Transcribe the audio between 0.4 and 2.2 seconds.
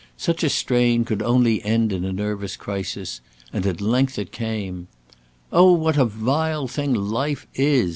a strain could only end in a